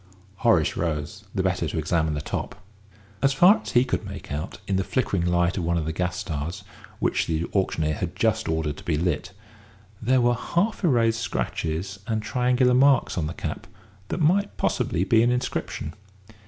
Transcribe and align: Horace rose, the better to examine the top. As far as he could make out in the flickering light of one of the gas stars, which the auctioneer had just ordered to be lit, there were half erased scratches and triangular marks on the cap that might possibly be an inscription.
Horace 0.37 0.75
rose, 0.75 1.25
the 1.35 1.43
better 1.43 1.67
to 1.67 1.77
examine 1.77 2.15
the 2.15 2.21
top. 2.23 2.55
As 3.21 3.33
far 3.33 3.59
as 3.61 3.73
he 3.73 3.85
could 3.85 4.03
make 4.03 4.31
out 4.31 4.57
in 4.67 4.77
the 4.77 4.83
flickering 4.83 5.23
light 5.23 5.57
of 5.59 5.63
one 5.63 5.77
of 5.77 5.85
the 5.85 5.93
gas 5.93 6.17
stars, 6.17 6.63
which 6.97 7.27
the 7.27 7.45
auctioneer 7.53 7.93
had 7.93 8.15
just 8.15 8.49
ordered 8.49 8.77
to 8.77 8.83
be 8.83 8.97
lit, 8.97 9.31
there 10.01 10.19
were 10.19 10.33
half 10.33 10.83
erased 10.83 11.19
scratches 11.21 11.99
and 12.07 12.23
triangular 12.23 12.73
marks 12.73 13.15
on 13.15 13.27
the 13.27 13.35
cap 13.35 13.67
that 14.07 14.19
might 14.19 14.57
possibly 14.57 15.03
be 15.03 15.21
an 15.21 15.29
inscription. 15.29 15.93